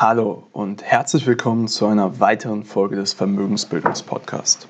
Hallo 0.00 0.44
und 0.52 0.84
herzlich 0.84 1.26
willkommen 1.26 1.66
zu 1.66 1.84
einer 1.86 2.20
weiteren 2.20 2.62
Folge 2.62 2.94
des 2.94 3.14
Vermögensbildungspodcasts. 3.14 4.68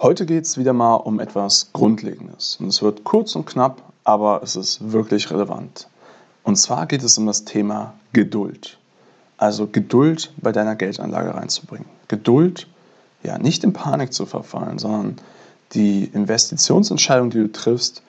Heute 0.00 0.26
geht 0.26 0.42
es 0.42 0.58
wieder 0.58 0.72
mal 0.72 0.96
um 0.96 1.20
etwas 1.20 1.70
Grundlegendes. 1.72 2.56
Und 2.58 2.66
es 2.66 2.82
wird 2.82 3.04
kurz 3.04 3.36
und 3.36 3.46
knapp, 3.46 3.80
aber 4.02 4.40
es 4.42 4.56
ist 4.56 4.90
wirklich 4.90 5.30
relevant. 5.30 5.86
Und 6.42 6.56
zwar 6.56 6.86
geht 6.86 7.04
es 7.04 7.16
um 7.16 7.26
das 7.26 7.44
Thema 7.44 7.94
Geduld. 8.12 8.76
Also 9.36 9.68
Geduld 9.68 10.32
bei 10.38 10.50
deiner 10.50 10.74
Geldanlage 10.74 11.32
reinzubringen. 11.32 11.86
Geduld, 12.08 12.66
ja, 13.22 13.38
nicht 13.38 13.62
in 13.62 13.72
Panik 13.72 14.12
zu 14.12 14.26
verfallen, 14.26 14.80
sondern 14.80 15.14
die 15.74 16.06
Investitionsentscheidung, 16.12 17.30
die 17.30 17.38
du 17.38 17.52
triffst, 17.52 18.02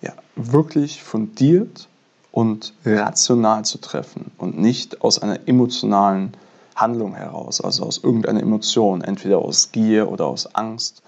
ja, 0.00 0.14
wirklich 0.34 1.02
fundiert 1.02 1.88
und 2.32 2.74
rational 2.84 3.64
zu 3.64 3.78
treffen 3.78 4.30
und 4.38 4.58
nicht 4.58 5.02
aus 5.02 5.20
einer 5.20 5.48
emotionalen 5.48 6.34
Handlung 6.76 7.14
heraus, 7.14 7.60
also 7.60 7.84
aus 7.84 7.98
irgendeiner 7.98 8.40
Emotion, 8.40 9.02
entweder 9.02 9.38
aus 9.38 9.72
Gier 9.72 10.10
oder 10.10 10.26
aus 10.26 10.54
Angst. 10.54 11.02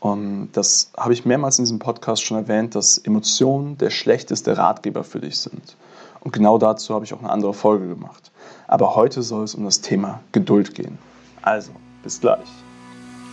Und 0.00 0.50
das 0.52 0.90
habe 0.96 1.14
ich 1.14 1.24
mehrmals 1.24 1.58
in 1.58 1.64
diesem 1.64 1.78
Podcast 1.78 2.22
schon 2.22 2.36
erwähnt, 2.36 2.74
dass 2.74 2.98
Emotionen 2.98 3.78
der 3.78 3.90
schlechteste 3.90 4.56
Ratgeber 4.58 5.02
für 5.02 5.20
dich 5.20 5.38
sind. 5.38 5.76
Und 6.20 6.32
genau 6.32 6.58
dazu 6.58 6.94
habe 6.94 7.04
ich 7.04 7.14
auch 7.14 7.20
eine 7.20 7.30
andere 7.30 7.54
Folge 7.54 7.88
gemacht. 7.88 8.30
Aber 8.66 8.96
heute 8.96 9.22
soll 9.22 9.44
es 9.44 9.54
um 9.54 9.64
das 9.64 9.80
Thema 9.80 10.20
Geduld 10.32 10.74
gehen. 10.74 10.98
Also, 11.42 11.72
bis 12.02 12.20
gleich. 12.20 12.48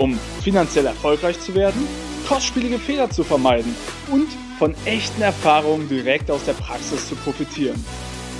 um 0.00 0.18
finanziell 0.42 0.86
erfolgreich 0.86 1.38
zu 1.40 1.54
werden, 1.54 1.86
kostspielige 2.26 2.78
Fehler 2.78 3.10
zu 3.10 3.22
vermeiden 3.22 3.74
und 4.10 4.28
von 4.58 4.74
echten 4.86 5.20
Erfahrungen 5.20 5.88
direkt 5.88 6.30
aus 6.30 6.44
der 6.44 6.54
Praxis 6.54 7.06
zu 7.06 7.14
profitieren. 7.16 7.84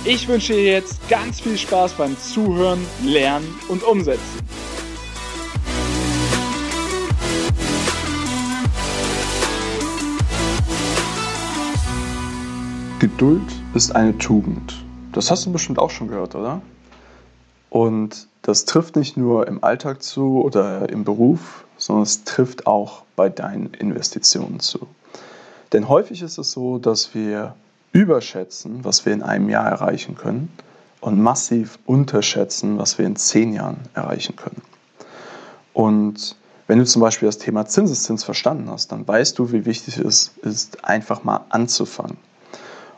Ich 0.03 0.27
wünsche 0.27 0.53
dir 0.53 0.65
jetzt 0.65 1.07
ganz 1.07 1.39
viel 1.39 1.57
Spaß 1.57 1.93
beim 1.93 2.17
Zuhören, 2.17 2.83
Lernen 3.03 3.47
und 3.69 3.83
Umsetzen. 3.83 4.39
Geduld 12.97 13.41
ist 13.75 13.95
eine 13.95 14.17
Tugend. 14.17 14.83
Das 15.11 15.29
hast 15.29 15.45
du 15.45 15.51
bestimmt 15.51 15.77
auch 15.77 15.91
schon 15.91 16.07
gehört, 16.07 16.33
oder? 16.33 16.61
Und 17.71 18.27
das 18.41 18.65
trifft 18.65 18.97
nicht 18.97 19.15
nur 19.15 19.47
im 19.47 19.63
Alltag 19.63 20.03
zu 20.03 20.41
oder 20.43 20.89
im 20.89 21.05
Beruf, 21.05 21.63
sondern 21.77 22.03
es 22.03 22.25
trifft 22.25 22.67
auch 22.67 23.03
bei 23.15 23.29
deinen 23.29 23.73
Investitionen 23.73 24.59
zu. 24.59 24.87
Denn 25.71 25.87
häufig 25.87 26.21
ist 26.21 26.37
es 26.37 26.51
so, 26.51 26.79
dass 26.79 27.15
wir 27.15 27.55
überschätzen, 27.93 28.83
was 28.83 29.05
wir 29.05 29.13
in 29.13 29.23
einem 29.23 29.49
Jahr 29.49 29.67
erreichen 29.67 30.15
können 30.15 30.51
und 30.99 31.21
massiv 31.21 31.79
unterschätzen, 31.85 32.77
was 32.77 32.97
wir 32.97 33.05
in 33.05 33.15
zehn 33.15 33.53
Jahren 33.53 33.79
erreichen 33.93 34.35
können. 34.35 34.61
Und 35.71 36.35
wenn 36.67 36.77
du 36.77 36.85
zum 36.85 37.01
Beispiel 37.01 37.27
das 37.27 37.37
Thema 37.37 37.65
Zinseszins 37.65 38.25
verstanden 38.25 38.69
hast, 38.69 38.91
dann 38.91 39.07
weißt 39.07 39.39
du, 39.39 39.53
wie 39.53 39.65
wichtig 39.65 39.97
es 39.97 40.33
ist, 40.41 40.83
einfach 40.83 41.23
mal 41.23 41.45
anzufangen. 41.47 42.17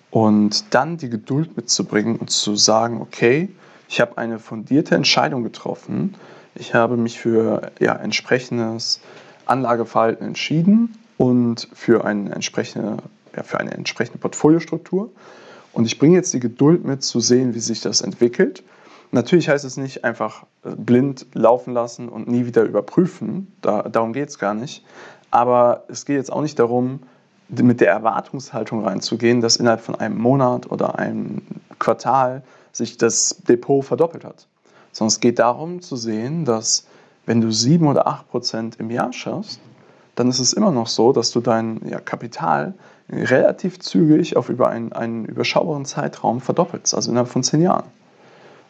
Und 0.10 0.74
dann 0.74 0.98
die 0.98 1.10
Geduld 1.10 1.56
mitzubringen 1.56 2.16
und 2.16 2.32
zu 2.32 2.56
sagen, 2.56 3.02
okay, 3.02 3.50
ich 3.88 4.02
habe 4.02 4.18
eine 4.18 4.40
fundierte 4.40 4.96
Entscheidung 4.96 5.44
getroffen, 5.44 6.16
ich 6.56 6.74
habe 6.74 6.98
mich 6.98 7.20
für 7.20 7.72
ja, 7.80 7.96
entsprechendes 7.96 9.02
Anlageverhalten 9.46 10.28
entschieden 10.28 10.98
und 11.18 11.68
für 11.74 12.06
eine 12.06 12.32
entsprechende, 12.32 12.98
ja, 13.36 13.44
für 13.44 13.60
eine 13.60 13.72
entsprechende 13.72 14.20
Portfoliostruktur. 14.20 15.12
Und 15.74 15.86
ich 15.86 15.98
bringe 15.98 16.16
jetzt 16.16 16.34
die 16.34 16.40
Geduld 16.40 16.86
mit, 16.86 17.04
zu 17.04 17.20
sehen, 17.20 17.56
wie 17.56 17.60
sich 17.60 17.82
das 17.82 18.02
entwickelt. 18.02 18.64
Natürlich 19.12 19.50
heißt 19.50 19.66
es 19.66 19.78
nicht 19.78 20.04
einfach 20.04 20.44
äh, 20.64 20.76
blind 20.76 21.26
laufen 21.34 21.74
lassen 21.74 22.10
und 22.10 22.28
nie 22.28 22.46
wieder 22.46 22.64
überprüfen. 22.64 23.52
Da, 23.62 23.84
darum 23.84 24.14
geht 24.14 24.30
es 24.30 24.40
gar 24.40 24.54
nicht. 24.54 24.84
Aber 25.32 25.86
es 25.88 26.06
geht 26.06 26.18
jetzt 26.18 26.32
auch 26.32 26.42
nicht 26.42 26.60
darum, 26.60 27.00
mit 27.62 27.82
der 27.82 27.90
Erwartungshaltung 27.90 28.86
reinzugehen, 28.86 29.42
dass 29.42 29.58
innerhalb 29.58 29.82
von 29.82 29.96
einem 29.96 30.18
Monat 30.18 30.72
oder 30.72 30.98
einem 30.98 31.42
Quartal 31.80 32.44
sich 32.72 32.98
das 32.98 33.38
Depot 33.48 33.84
verdoppelt 33.84 34.24
hat. 34.24 34.48
Sondern 34.92 35.10
es 35.10 35.20
geht 35.20 35.40
darum 35.40 35.82
zu 35.82 35.96
sehen, 35.96 36.46
dass 36.46 36.88
wenn 37.26 37.42
du 37.42 37.52
sieben 37.52 37.88
oder 37.88 38.08
acht 38.08 38.30
Prozent 38.30 38.78
im 38.80 38.90
Jahr 38.90 39.14
schaffst, 39.14 39.60
dann 40.16 40.30
ist 40.30 40.40
es 40.40 40.54
immer 40.54 40.72
noch 40.72 40.88
so, 40.88 41.14
dass 41.14 41.32
du 41.32 41.42
dein 41.42 41.82
ja, 41.88 42.00
Kapital 42.00 42.74
relativ 43.10 43.80
zügig 43.80 44.38
auf 44.38 44.50
über 44.50 44.70
einen, 44.70 44.94
einen 44.94 45.26
überschaubaren 45.26 45.86
Zeitraum 45.86 46.42
verdoppelst, 46.42 46.94
also 46.94 47.12
innerhalb 47.12 47.30
von 47.30 47.44
zehn 47.44 47.62
Jahren. 47.62 47.86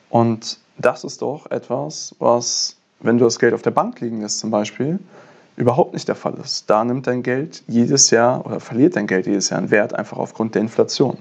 Und 0.10 0.60
das 0.78 1.04
ist 1.04 1.22
doch 1.22 1.50
etwas, 1.52 2.16
was, 2.20 2.78
wenn 3.00 3.18
du 3.18 3.26
das 3.26 3.40
Geld 3.40 3.54
auf 3.54 3.62
der 3.62 3.72
Bank 3.72 4.00
liegen 4.00 4.22
lässt 4.22 4.40
zum 4.40 4.52
Beispiel, 4.52 5.00
überhaupt 5.56 5.94
nicht 5.94 6.08
der 6.08 6.16
Fall 6.16 6.36
ist. 6.44 6.70
Da 6.70 6.84
nimmt 6.84 7.08
dein 7.08 7.24
Geld 7.24 7.64
jedes 7.68 8.10
Jahr 8.10 8.46
oder 8.46 8.60
verliert 8.60 8.96
dein 8.96 9.08
Geld 9.08 9.28
jedes 9.28 9.50
Jahr 9.50 9.60
einen 9.60 9.72
Wert 9.72 9.94
einfach 9.94 10.18
aufgrund 10.18 10.56
der 10.56 10.62
Inflation. 10.62 11.18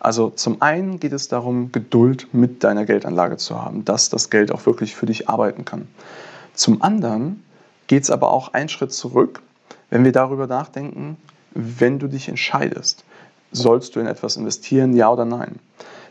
Also 0.00 0.30
zum 0.30 0.62
einen 0.62 1.00
geht 1.00 1.12
es 1.12 1.28
darum, 1.28 1.72
Geduld 1.72 2.32
mit 2.32 2.62
deiner 2.62 2.84
Geldanlage 2.84 3.38
zu 3.38 3.60
haben, 3.62 3.84
dass 3.84 4.10
das 4.10 4.30
Geld 4.30 4.52
auch 4.52 4.66
wirklich 4.66 4.94
für 4.94 5.06
dich 5.06 5.28
arbeiten 5.28 5.64
kann. 5.64 5.88
Zum 6.54 6.82
anderen 6.82 7.42
geht 7.86 8.04
es 8.04 8.10
aber 8.10 8.30
auch 8.30 8.52
einen 8.52 8.68
Schritt 8.68 8.92
zurück, 8.92 9.42
wenn 9.90 10.04
wir 10.04 10.12
darüber 10.12 10.46
nachdenken, 10.46 11.16
wenn 11.54 11.98
du 11.98 12.08
dich 12.08 12.28
entscheidest, 12.28 13.04
sollst 13.52 13.96
du 13.96 14.00
in 14.00 14.06
etwas 14.06 14.36
investieren, 14.36 14.94
ja 14.94 15.10
oder 15.10 15.24
nein, 15.24 15.56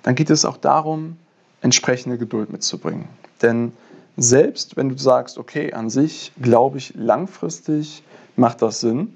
dann 0.04 0.16
geht 0.16 0.30
es 0.30 0.46
auch 0.46 0.58
darum, 0.58 1.18
entsprechende 1.62 2.18
Geduld 2.18 2.52
mitzubringen. 2.52 3.08
Denn 3.42 3.74
selbst 4.18 4.78
wenn 4.78 4.90
du 4.90 4.98
sagst, 4.98 5.38
okay, 5.38 5.74
an 5.74 5.90
sich 5.90 6.32
glaube 6.42 6.78
ich, 6.78 6.94
langfristig 6.96 8.04
macht 8.36 8.62
das 8.62 8.80
Sinn, 8.80 9.16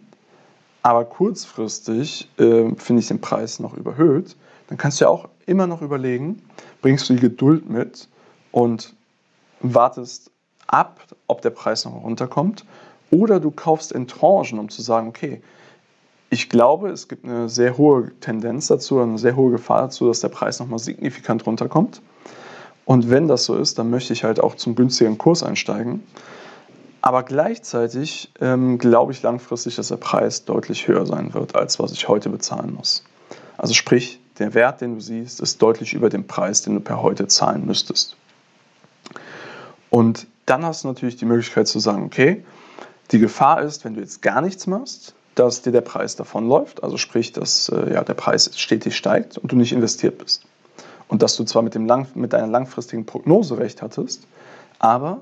aber 0.81 1.05
kurzfristig 1.05 2.29
äh, 2.37 2.73
finde 2.75 3.01
ich 3.01 3.07
den 3.07 3.21
Preis 3.21 3.59
noch 3.59 3.75
überhöht, 3.75 4.35
dann 4.67 4.77
kannst 4.77 4.99
du 4.99 5.05
ja 5.05 5.09
auch 5.09 5.27
immer 5.45 5.67
noch 5.67 5.81
überlegen, 5.81 6.41
bringst 6.81 7.09
du 7.09 7.13
die 7.13 7.21
Geduld 7.21 7.69
mit 7.69 8.07
und 8.51 8.95
wartest 9.61 10.31
ab, 10.67 11.01
ob 11.27 11.41
der 11.41 11.49
Preis 11.49 11.85
noch 11.85 12.03
runterkommt. 12.03 12.65
Oder 13.11 13.39
du 13.39 13.51
kaufst 13.51 13.91
in 13.91 14.07
Tranchen, 14.07 14.59
um 14.59 14.69
zu 14.69 14.81
sagen, 14.81 15.07
okay, 15.07 15.41
ich 16.29 16.49
glaube, 16.49 16.89
es 16.89 17.07
gibt 17.07 17.25
eine 17.25 17.49
sehr 17.49 17.77
hohe 17.77 18.11
Tendenz 18.19 18.67
dazu, 18.67 18.99
eine 18.99 19.17
sehr 19.17 19.35
hohe 19.35 19.51
Gefahr 19.51 19.81
dazu, 19.81 20.07
dass 20.07 20.19
der 20.19 20.29
Preis 20.29 20.59
nochmal 20.59 20.77
signifikant 20.77 21.45
runterkommt. 21.45 22.01
Und 22.89 23.11
wenn 23.11 23.27
das 23.27 23.45
so 23.45 23.55
ist, 23.55 23.77
dann 23.77 23.91
möchte 23.91 24.13
ich 24.13 24.23
halt 24.23 24.39
auch 24.39 24.55
zum 24.55 24.73
günstigeren 24.73 25.19
Kurs 25.19 25.43
einsteigen. 25.43 26.01
Aber 27.01 27.21
gleichzeitig 27.21 28.31
ähm, 28.41 28.79
glaube 28.79 29.11
ich 29.11 29.21
langfristig, 29.21 29.75
dass 29.75 29.89
der 29.89 29.97
Preis 29.97 30.43
deutlich 30.45 30.87
höher 30.87 31.05
sein 31.05 31.35
wird, 31.35 31.55
als 31.55 31.77
was 31.77 31.91
ich 31.91 32.07
heute 32.07 32.31
bezahlen 32.31 32.73
muss. 32.73 33.03
Also 33.59 33.75
sprich, 33.75 34.19
der 34.39 34.55
Wert, 34.55 34.81
den 34.81 34.95
du 34.95 35.01
siehst, 35.01 35.39
ist 35.39 35.61
deutlich 35.61 35.93
über 35.93 36.09
dem 36.09 36.25
Preis, 36.25 36.63
den 36.63 36.73
du 36.73 36.79
per 36.79 37.03
heute 37.03 37.27
zahlen 37.27 37.63
müsstest. 37.67 38.17
Und 39.91 40.25
dann 40.47 40.65
hast 40.65 40.83
du 40.83 40.87
natürlich 40.87 41.15
die 41.15 41.25
Möglichkeit 41.25 41.67
zu 41.67 41.77
sagen, 41.77 42.05
okay, 42.05 42.43
die 43.11 43.19
Gefahr 43.19 43.61
ist, 43.61 43.85
wenn 43.85 43.93
du 43.93 43.99
jetzt 43.99 44.23
gar 44.23 44.41
nichts 44.41 44.65
machst, 44.65 45.13
dass 45.35 45.61
dir 45.61 45.71
der 45.71 45.81
Preis 45.81 46.15
davonläuft, 46.15 46.81
also 46.81 46.97
sprich, 46.97 47.33
dass 47.33 47.69
äh, 47.69 47.93
ja, 47.93 48.03
der 48.03 48.15
Preis 48.15 48.49
stetig 48.55 48.97
steigt 48.97 49.37
und 49.37 49.51
du 49.51 49.55
nicht 49.55 49.73
investiert 49.73 50.17
bist. 50.17 50.47
Und 51.09 51.21
dass 51.21 51.35
du 51.35 51.43
zwar 51.43 51.63
mit, 51.63 51.75
dem 51.75 51.85
lang, 51.85 52.07
mit 52.15 52.31
deiner 52.31 52.47
langfristigen 52.47 53.05
Prognose 53.05 53.57
recht 53.57 53.81
hattest, 53.81 54.25
aber 54.77 55.19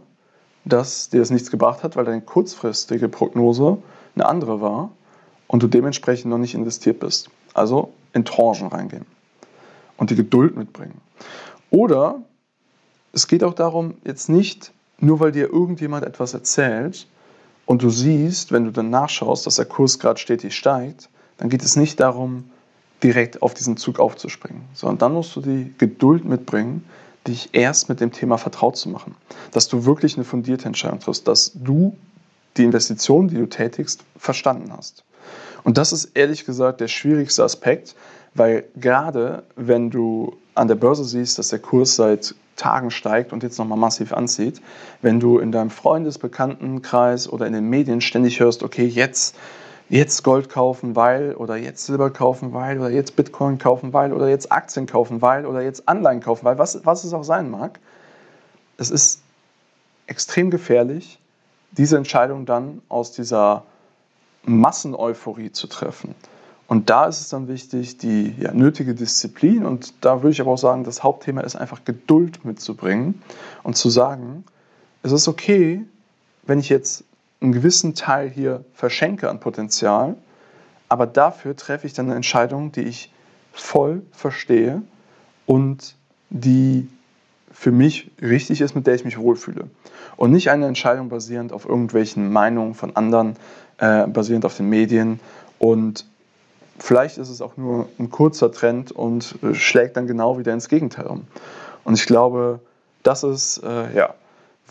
dass 0.66 1.10
dir 1.10 1.22
das 1.22 1.32
nichts 1.32 1.50
gebracht 1.50 1.84
hat, 1.84 1.96
weil 1.96 2.06
deine 2.06 2.22
kurzfristige 2.22 3.10
Prognose 3.10 3.78
eine 4.16 4.26
andere 4.26 4.62
war 4.62 4.92
und 5.48 5.64
du 5.64 5.68
dementsprechend 5.68 6.30
noch 6.30 6.38
nicht 6.38 6.54
investiert 6.54 7.00
bist. 7.00 7.30
Also 7.54 7.94
in 8.14 8.26
Tranchen 8.26 8.68
reingehen 8.68 9.06
und 9.96 10.10
die 10.10 10.16
Geduld 10.16 10.56
mitbringen. 10.56 11.00
Oder 11.70 12.22
es 13.14 13.28
geht 13.28 13.44
auch 13.44 13.54
darum, 13.54 13.96
jetzt 14.04 14.30
nicht 14.30 14.72
nur 15.00 15.20
weil 15.20 15.32
dir 15.32 15.52
irgendjemand 15.52 16.06
etwas 16.06 16.34
erzählt 16.34 17.08
und 17.66 17.82
du 17.82 17.90
siehst, 17.90 18.52
wenn 18.52 18.66
du 18.66 18.72
dann 18.72 18.90
nachschaust, 18.90 19.46
dass 19.46 19.56
der 19.56 19.66
Kurs 19.66 20.00
gerade 20.00 20.20
stetig 20.20 20.56
steigt, 20.56 21.10
dann 21.38 21.50
geht 21.50 21.64
es 21.64 21.76
nicht 21.76 22.00
darum, 22.00 22.50
direkt 23.04 23.42
auf 23.42 23.54
diesen 23.54 23.78
Zug 23.78 24.00
aufzuspringen, 24.00 24.64
sondern 24.74 24.98
dann 24.98 25.14
musst 25.14 25.36
du 25.36 25.42
die 25.42 25.74
Geduld 25.78 26.26
mitbringen, 26.26 26.84
dich 27.28 27.50
erst 27.54 27.90
mit 27.90 28.00
dem 28.00 28.12
Thema 28.12 28.38
vertraut 28.38 28.78
zu 28.78 28.90
machen. 28.90 29.16
Dass 29.52 29.68
du 29.68 29.86
wirklich 29.86 30.16
eine 30.16 30.24
fundierte 30.24 30.66
Entscheidung 30.66 31.00
triffst, 31.00 31.28
dass 31.28 31.52
du 31.54 31.96
die 32.56 32.64
Investition, 32.64 33.28
die 33.28 33.36
du 33.36 33.48
tätigst, 33.48 34.04
verstanden 34.18 34.72
hast. 34.76 35.04
Und 35.64 35.78
das 35.78 35.92
ist 35.92 36.06
ehrlich 36.16 36.46
gesagt 36.46 36.82
der 36.82 36.88
schwierigste 36.88 37.44
Aspekt, 37.44 37.96
weil 38.34 38.66
gerade 38.76 39.44
wenn 39.56 39.90
du 39.90 40.38
an 40.56 40.68
der 40.68 40.76
Börse 40.76 41.04
siehst, 41.04 41.38
dass 41.38 41.50
der 41.50 41.60
Kurs 41.60 41.96
seit 41.96 42.36
Tagen 42.56 42.90
steigt 42.90 43.32
und 43.34 43.44
jetzt 43.44 43.60
nochmal 43.60 43.78
massiv 43.78 44.14
anzieht, 44.14 44.62
wenn 45.02 45.20
du 45.20 45.38
in 45.40 45.52
deinem 45.52 45.70
Freundesbekanntenkreis 45.70 47.30
oder 47.30 47.46
in 47.46 47.54
den 47.54 47.70
Medien 47.70 48.02
ständig 48.02 48.40
hörst, 48.40 48.64
okay, 48.64 48.86
jetzt, 48.86 49.36
jetzt 49.90 50.24
Gold 50.24 50.50
kaufen, 50.50 50.96
weil, 50.96 51.34
oder 51.36 51.56
jetzt 51.56 51.86
Silber 51.86 52.10
kaufen, 52.10 52.54
weil, 52.54 52.80
oder 52.80 52.90
jetzt 52.90 53.16
Bitcoin 53.16 53.58
kaufen, 53.58 53.94
weil, 53.94 54.14
oder 54.14 54.28
jetzt 54.28 54.52
Aktien 54.52 54.86
kaufen, 54.86 55.22
weil, 55.22 55.46
oder 55.46 55.62
jetzt 55.62 55.88
Anleihen 55.88 56.20
kaufen, 56.20 56.46
weil, 56.46 56.58
was, 56.58 56.86
was 56.86 57.04
es 57.04 57.14
auch 57.14 57.24
sein 57.24 57.50
mag, 57.50 57.80
es 58.78 58.90
ist 58.90 59.22
extrem 60.08 60.50
gefährlich, 60.52 61.20
diese 61.72 61.98
Entscheidung 61.98 62.46
dann 62.46 62.82
aus 62.90 63.12
dieser 63.12 63.64
Masseneuphorie 64.44 65.52
zu 65.52 65.68
treffen. 65.68 66.16
Und 66.68 66.90
da 66.90 67.06
ist 67.06 67.22
es 67.22 67.30
dann 67.30 67.48
wichtig, 67.48 67.98
die 67.98 68.36
ja, 68.40 68.54
nötige 68.54 68.94
Disziplin, 68.94 69.66
und 69.66 69.94
da 70.02 70.22
würde 70.22 70.32
ich 70.32 70.42
aber 70.42 70.52
auch 70.52 70.58
sagen, 70.58 70.84
das 70.84 71.02
Hauptthema 71.02 71.42
ist 71.42 71.56
einfach 71.56 71.86
Geduld 71.86 72.44
mitzubringen 72.44 73.22
und 73.64 73.78
zu 73.78 73.90
sagen, 73.90 74.44
es 75.02 75.14
ist 75.14 75.30
okay, 75.30 75.86
wenn 76.44 76.60
ich 76.60 76.68
jetzt 76.68 77.06
einen 77.42 77.52
gewissen 77.52 77.96
Teil 77.96 78.30
hier 78.30 78.64
verschenke 78.74 79.30
an 79.30 79.40
Potenzial, 79.40 80.16
aber 80.90 81.06
dafür 81.06 81.56
treffe 81.56 81.88
ich 81.88 81.94
dann 81.94 82.08
eine 82.08 82.16
Entscheidung, 82.16 82.72
die 82.72 82.82
ich 82.82 83.12
voll 83.52 84.02
verstehe 84.12 84.82
und 85.46 85.96
die 86.30 86.88
für 87.52 87.72
mich 87.72 88.12
richtig 88.22 88.62
ist, 88.62 88.76
mit 88.76 88.88
der 88.88 88.96
ich 88.96 89.06
mich 89.06 89.18
wohlfühle. 89.18 89.70
Und 90.16 90.32
nicht 90.32 90.50
eine 90.50 90.68
Entscheidung 90.68 91.10
basierend 91.10 91.54
auf 91.54 91.68
irgendwelchen 91.68 92.32
Meinungen 92.32 92.74
von 92.74 92.96
anderen, 92.96 93.36
äh, 93.78 94.08
basierend 94.08 94.46
auf 94.46 94.58
den 94.58 94.70
Medien 94.70 95.20
und 95.60 96.06
vielleicht 96.80 97.18
ist 97.18 97.30
es 97.30 97.42
auch 97.42 97.58
nur 97.58 97.88
ein 98.00 98.10
kurzer 98.10 98.52
Trend 98.52 98.92
und 98.92 99.36
äh, 99.44 99.54
schlägt 99.54 99.98
dann 99.98 100.08
genau 100.08 100.38
wieder 100.38 100.54
ins 100.54 100.70
Gegenteil 100.70 101.08
um. 101.08 101.28
Und 101.84 101.96
ich 101.96 102.06
glaube, 102.06 102.60
das 103.04 103.24
ist 103.24 103.64
äh, 103.64 103.96
ja, 103.96 104.14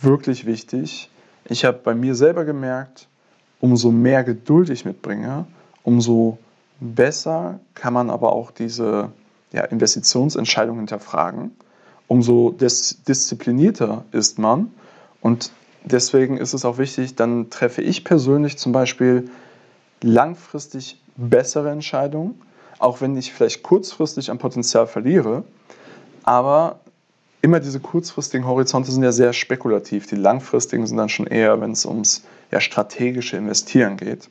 wirklich 0.01 0.47
wichtig. 0.47 1.11
Ich 1.49 1.65
habe 1.65 1.79
bei 1.83 1.95
mir 1.95 2.15
selber 2.15 2.45
gemerkt, 2.45 3.09
umso 3.61 3.91
mehr 3.91 4.25
Geduld 4.25 4.71
ich 4.71 4.85
mitbringe, 4.85 5.47
umso 5.83 6.39
besser 6.81 7.61
kann 7.75 7.95
man 7.95 8.11
aber 8.11 8.33
auch 8.33 8.51
diese 8.51 9.11
ja, 9.53 9.65
Investitionsentscheidung 9.65 10.79
hinterfragen. 10.79 11.53
Umso 12.09 12.51
dis 12.51 13.03
disziplinierter 13.05 14.05
ist 14.13 14.39
man. 14.39 14.71
Und 15.21 15.51
deswegen 15.85 16.37
ist 16.37 16.53
es 16.53 16.65
auch 16.65 16.79
wichtig, 16.79 17.17
dann 17.17 17.51
treffe 17.51 17.83
ich 17.83 18.05
persönlich 18.05 18.59
zum 18.59 18.73
Beispiel 18.73 19.31
langfristig 20.03 21.01
bessere 21.17 21.71
Entscheidung, 21.71 22.35
auch 22.79 23.01
wenn 23.01 23.17
ich 23.17 23.33
vielleicht 23.33 23.63
kurzfristig 23.63 24.31
an 24.31 24.39
Potenzial 24.39 24.87
verliere. 24.87 25.45
Aber 26.23 26.81
immer 27.47 27.61
diese 27.61 27.79
kurzfristigen 27.79 28.45
Horizonte 28.47 28.91
sind 28.91 29.05
ja 29.05 29.13
sehr 29.13 29.33
spekulativ. 29.33 30.07
Die 30.09 30.17
langfristigen 30.17 30.87
sind 30.87 30.97
dann 30.97 31.09
schon 31.09 31.29
eher, 31.29 31.61
wenn 31.61 31.71
es 31.71 31.87
ums 31.87 32.25
ja, 32.51 32.61
strategische 32.61 33.37
Investieren 33.37 33.97
geht. 33.97 34.29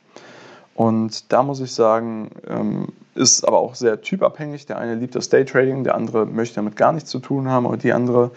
Und 0.73 1.31
da 1.31 1.41
muss 1.41 1.61
ich 1.61 1.71
sagen, 1.71 2.29
ähm, 2.47 2.89
ist 3.15 3.47
aber 3.47 3.59
auch 3.59 3.75
sehr 3.75 4.01
typabhängig. 4.01 4.65
Der 4.65 4.77
eine 4.77 4.95
liebt 4.95 5.15
das 5.15 5.29
Daytrading, 5.29 5.85
der 5.85 5.95
andere 5.95 6.25
möchte 6.25 6.55
damit 6.55 6.75
gar 6.75 6.91
nichts 6.91 7.09
zu 7.09 7.19
tun 7.19 7.47
haben 7.49 7.65
oder 7.65 7.77
die 7.77 7.93
andere 7.93 8.31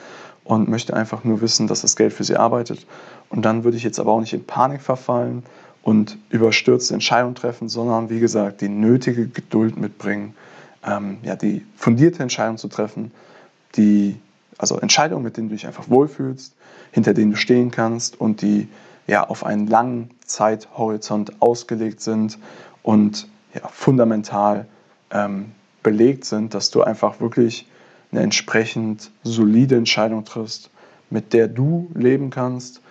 und 0.44 0.68
möchte 0.68 0.94
einfach 0.94 1.24
nur 1.24 1.40
wissen, 1.40 1.66
dass 1.66 1.82
das 1.82 1.96
Geld 1.96 2.12
für 2.12 2.22
sie 2.22 2.36
arbeitet. 2.36 2.86
Und 3.30 3.42
dann 3.44 3.64
würde 3.64 3.76
ich 3.76 3.82
jetzt 3.82 3.98
aber 3.98 4.12
auch 4.12 4.20
nicht 4.20 4.32
in 4.32 4.44
Panik 4.44 4.80
verfallen, 4.80 5.42
und 5.88 6.18
überstürzte 6.28 6.92
Entscheidungen 6.92 7.34
treffen, 7.34 7.70
sondern 7.70 8.10
wie 8.10 8.20
gesagt 8.20 8.60
die 8.60 8.68
nötige 8.68 9.26
Geduld 9.26 9.78
mitbringen, 9.78 10.34
ähm, 10.86 11.16
ja, 11.22 11.34
die 11.34 11.64
fundierte 11.76 12.22
Entscheidung 12.22 12.58
zu 12.58 12.68
treffen, 12.68 13.10
die, 13.74 14.16
also 14.58 14.78
Entscheidungen, 14.78 15.24
mit 15.24 15.36
denen 15.36 15.48
du 15.48 15.54
dich 15.54 15.66
einfach 15.66 15.88
wohlfühlst, 15.88 16.54
hinter 16.90 17.14
denen 17.14 17.32
du 17.32 17.36
stehen 17.36 17.70
kannst 17.70 18.20
und 18.20 18.42
die 18.42 18.68
ja, 19.06 19.26
auf 19.26 19.44
einen 19.44 19.66
langen 19.66 20.10
Zeithorizont 20.24 21.40
ausgelegt 21.40 22.00
sind 22.00 22.38
und 22.82 23.28
ja, 23.54 23.66
fundamental 23.68 24.66
ähm, 25.10 25.52
belegt 25.82 26.24
sind, 26.24 26.54
dass 26.54 26.70
du 26.70 26.82
einfach 26.82 27.20
wirklich 27.20 27.66
eine 28.12 28.20
entsprechend 28.22 29.10
solide 29.22 29.76
Entscheidung 29.76 30.24
triffst, 30.24 30.70
mit 31.10 31.32
der 31.32 31.48
du 31.48 31.90
leben 31.94 32.30
kannst 32.30 32.82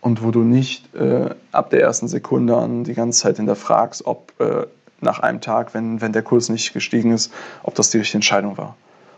und 0.00 0.22
wo 0.22 0.30
du 0.30 0.40
nicht 0.40 0.94
äh, 0.94 1.30
ab 1.52 1.70
der 1.70 1.82
ersten 1.82 2.08
Sekunde 2.08 2.56
an 2.56 2.84
die 2.84 2.94
ganze 2.94 3.22
Zeit 3.22 3.36
hinterfragst, 3.36 4.06
ob 4.06 4.32
äh, 4.38 4.66
nach 5.00 5.18
einem 5.18 5.40
Tag, 5.40 5.74
wenn, 5.74 6.00
wenn 6.00 6.12
der 6.12 6.22
Kurs 6.22 6.48
nicht 6.48 6.72
gestiegen 6.72 7.12
ist, 7.12 7.32
ob 7.62 7.74
das 7.74 7.90
die 7.90 7.98
richtige 7.98 8.18
Entscheidung 8.18 8.56
war. 8.56 8.76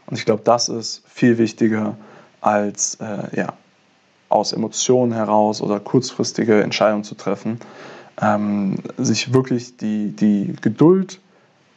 Und 0.09 0.19
ich 0.19 0.25
glaube, 0.25 0.43
das 0.45 0.69
ist 0.69 1.03
viel 1.07 1.39
wichtiger 1.39 1.97
als 2.41 2.97
äh, 2.97 3.37
ja, 3.37 3.53
aus 4.29 4.53
Emotionen 4.53 5.13
heraus 5.13 5.61
oder 5.61 5.81
kurzfristige 5.81 6.63
Entscheidungen 6.63 7.05
zu 7.05 7.15
treffen. 7.15 7.61
Ähm, 8.21 8.77
sich 8.97 9.33
wirklich 9.33 9.77
die, 9.77 10.11
die 10.11 10.55
Geduld 10.61 11.21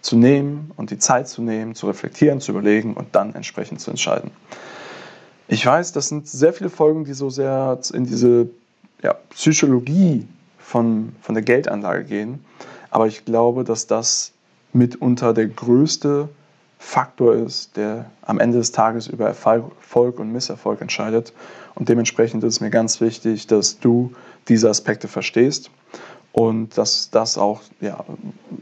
zu 0.02 0.16
nehmen 0.16 0.72
und 0.78 0.90
die 0.90 0.98
Zeit 0.98 1.28
zu 1.28 1.42
nehmen, 1.42 1.76
zu 1.76 1.88
reflektieren, 1.88 2.42
zu 2.42 2.52
überlegen 2.52 2.96
und 2.96 3.16
dann 3.16 3.36
entsprechend 3.36 3.80
zu 3.80 3.92
entscheiden. 3.92 4.32
Ich 5.48 5.66
weiß, 5.66 5.92
das 5.92 6.08
sind 6.08 6.28
sehr 6.28 6.54
viele 6.54 6.70
Folgen, 6.70 7.04
die 7.04 7.14
so 7.14 7.30
sehr 7.30 7.78
in 7.94 8.06
diese 8.06 8.50
ja, 9.04 9.14
Psychologie 9.32 10.26
von, 10.58 11.14
von 11.22 11.36
der 11.36 11.44
Geldanlage 11.44 12.06
gehen. 12.06 12.44
Aber 12.90 13.08
ich 13.08 13.26
glaube, 13.26 13.64
dass 13.64 13.86
das 13.86 14.32
mitunter 14.74 15.34
der 15.34 15.48
größte 15.48 16.30
Faktor 16.84 17.36
ist, 17.36 17.78
der 17.78 18.06
am 18.24 18.40
Ende 18.40 18.58
des 18.58 18.72
Tages 18.72 19.08
über 19.08 19.28
Erfolg 19.28 20.20
und 20.20 20.32
Misserfolg 20.32 20.82
entscheidet. 20.82 21.32
Und 21.76 21.90
dementsprechend 21.90 22.44
ist 22.44 22.56
es 22.56 22.62
mir 22.62 22.72
ganz 22.72 23.00
wichtig, 23.00 23.48
dass 23.48 23.80
du 23.80 24.14
diese 24.48 24.70
Aspekte 24.70 25.08
verstehst 25.08 25.70
und 26.32 26.78
dass 26.78 27.12
das 27.12 27.38
auch 27.38 27.62
ja, 27.82 28.04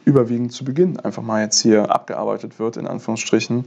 überwiegend 0.06 0.51
zu 0.51 0.66
Beginn 0.66 1.00
einfach 1.00 1.24
mal 1.24 1.42
jetzt 1.42 1.62
hier 1.62 1.89
abgearbeitet 1.89 2.60
wird, 2.60 2.77
in 2.77 2.88
Anführungsstrichen, 2.88 3.66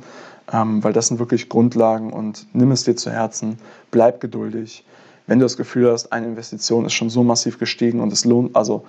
ähm, 0.52 0.84
weil 0.84 0.93
das 0.93 1.08
sind 1.08 1.19
wirklich 1.19 1.49
Grundlagen 1.49 2.12
und 2.12 2.46
nimm 2.52 2.72
es 2.72 2.84
dir 2.84 2.94
zu 2.94 3.10
Herzen, 3.10 3.58
bleib 3.90 4.20
geduldig 4.20 4.84
wenn 5.26 5.38
du 5.38 5.44
das 5.44 5.56
Gefühl 5.56 5.90
hast, 5.90 6.12
eine 6.12 6.26
Investition 6.26 6.85
ist 6.85 6.94
schon 6.94 7.11
so 7.11 7.23
massiv 7.23 7.59
gestiegen 7.59 8.00
und 8.00 8.12
es 8.12 8.25
lohnt, 8.25 8.56
also 8.56 8.85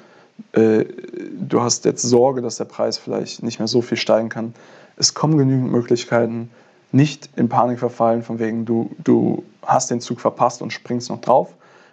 äh, 0.53 0.85
du 1.39 1.61
hast 1.61 1.85
jetzt 1.85 2.01
Sorge, 2.01 2.41
dass 2.41 2.57
der 2.57 2.65
Preis 2.65 2.97
vielleicht 2.97 3.43
nicht 3.43 3.59
mehr 3.59 3.67
so 3.67 3.81
viel 3.81 3.97
steigen 3.97 4.29
kann, 4.29 4.53
es 4.95 5.13
kommen 5.13 5.37
genügend 5.37 5.71
Möglichkeiten, 5.71 6.51
nicht 6.91 7.29
in 7.35 7.49
Panik 7.49 7.79
verfallen, 7.79 8.21
von 8.21 8.39
wegen 8.39 8.65
du, 8.65 8.91
du 9.03 9.43
hast 9.63 9.89
den 9.89 9.99
Zug 9.99 10.21
verpasst 10.21 10.61
und 10.61 10.71
springst 10.71 11.09
noch 11.09 11.21
drauf, 11.21 11.49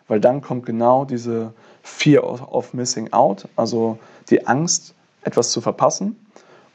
weil 0.09 0.21
dann 0.21 0.43
kommt 0.43 0.67
genau 0.67 1.05
diese 1.05 1.53
Fear 1.83 2.53
of 2.53 2.75
Missing 2.75 3.13
Out, 3.13 3.49
also 3.57 3.99
die 4.29 4.47
Angst, 4.47 4.95
etwas 5.23 5.51
zu 5.51 5.61
verpassen. 5.61 6.17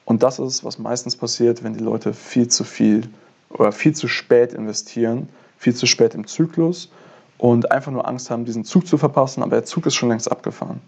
Und 0.05 0.23
das 0.23 0.39
ist, 0.39 0.63
was 0.63 0.79
meistens 0.79 1.15
passiert, 1.15 1.63
wenn 1.63 1.73
die 1.73 1.83
Leute 1.83 2.13
viel 2.13 2.47
zu 2.47 2.63
viel 2.63 3.07
oder 3.49 3.71
viel 3.71 3.95
zu 3.95 4.07
spät 4.07 4.53
investieren, 4.53 5.29
viel 5.57 5.75
zu 5.75 5.85
spät 5.85 6.13
im 6.15 6.27
Zyklus 6.27 6.91
und 7.37 7.71
einfach 7.71 7.91
nur 7.91 8.07
Angst 8.07 8.29
haben, 8.29 8.45
diesen 8.45 8.65
Zug 8.65 8.87
zu 8.87 8.97
verpassen, 8.97 9.43
aber 9.43 9.57
der 9.57 9.65
Zug 9.65 9.85
ist 9.85 9.95
schon 9.95 10.09
längst 10.09 10.31
abgefahren. 10.31 10.79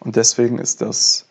Und 0.00 0.16
deswegen 0.16 0.58
ist 0.58 0.80
das, 0.80 1.26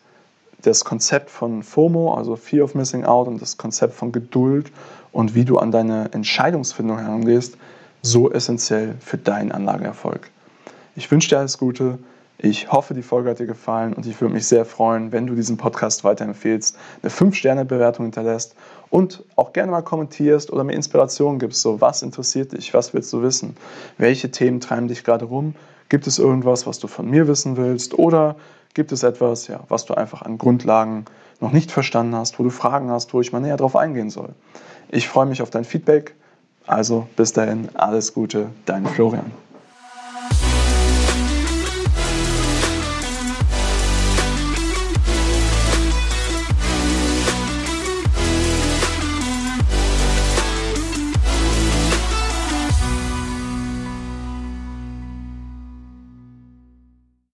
das 0.62 0.84
Konzept 0.84 1.30
von 1.30 1.62
FOMO, 1.62 2.14
also 2.14 2.36
Fear 2.36 2.64
of 2.64 2.74
Missing 2.74 3.04
Out, 3.04 3.28
und 3.28 3.42
das 3.42 3.56
Konzept 3.56 3.94
von 3.94 4.12
Geduld 4.12 4.70
und 5.12 5.34
wie 5.34 5.44
du 5.44 5.58
an 5.58 5.72
deine 5.72 6.12
Entscheidungsfindung 6.12 6.98
herangehst, 6.98 7.56
so 8.02 8.30
essentiell 8.30 8.94
für 9.00 9.18
deinen 9.18 9.52
Anlageerfolg. 9.52 10.30
Ich 10.96 11.10
wünsche 11.10 11.28
dir 11.28 11.38
alles 11.38 11.58
Gute. 11.58 11.98
Ich 12.38 12.72
hoffe, 12.72 12.94
die 12.94 13.02
Folge 13.02 13.28
hat 13.28 13.38
dir 13.38 13.46
gefallen 13.46 13.92
und 13.92 14.06
ich 14.06 14.18
würde 14.18 14.32
mich 14.32 14.46
sehr 14.46 14.64
freuen, 14.64 15.12
wenn 15.12 15.26
du 15.26 15.34
diesen 15.34 15.58
Podcast 15.58 16.04
weiterempfehlst, 16.04 16.74
eine 17.02 17.10
5-Sterne-Bewertung 17.10 18.06
hinterlässt 18.06 18.54
und 18.88 19.22
auch 19.36 19.52
gerne 19.52 19.70
mal 19.70 19.82
kommentierst 19.82 20.50
oder 20.50 20.64
mir 20.64 20.72
Inspiration 20.72 21.38
gibst. 21.38 21.60
So, 21.60 21.82
was 21.82 22.02
interessiert 22.02 22.52
dich? 22.52 22.72
Was 22.72 22.94
willst 22.94 23.12
du 23.12 23.20
wissen? 23.20 23.56
Welche 23.98 24.30
Themen 24.30 24.60
treiben 24.60 24.88
dich 24.88 25.04
gerade 25.04 25.26
rum? 25.26 25.54
Gibt 25.90 26.06
es 26.06 26.18
irgendwas, 26.18 26.66
was 26.66 26.78
du 26.78 26.86
von 26.86 27.10
mir 27.10 27.28
wissen 27.28 27.58
willst? 27.58 27.98
Oder 27.98 28.36
gibt 28.74 28.92
es 28.92 29.02
etwas, 29.02 29.46
ja, 29.48 29.60
was 29.68 29.84
du 29.84 29.94
einfach 29.94 30.22
an 30.22 30.38
Grundlagen 30.38 31.04
noch 31.40 31.52
nicht 31.52 31.72
verstanden 31.72 32.14
hast, 32.14 32.38
wo 32.38 32.42
du 32.42 32.50
Fragen 32.50 32.90
hast, 32.90 33.12
wo 33.14 33.20
ich 33.20 33.32
mal 33.32 33.40
näher 33.40 33.56
drauf 33.56 33.76
eingehen 33.76 34.10
soll? 34.10 34.30
Ich 34.88 35.08
freue 35.08 35.26
mich 35.26 35.42
auf 35.42 35.50
dein 35.50 35.64
Feedback. 35.64 36.14
Also 36.66 37.08
bis 37.16 37.32
dahin, 37.32 37.68
alles 37.74 38.14
Gute, 38.14 38.50
dein 38.66 38.86
Florian. 38.86 39.32